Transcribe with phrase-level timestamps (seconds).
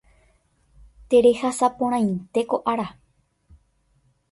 [1.09, 2.87] Terehasaporãite ko ára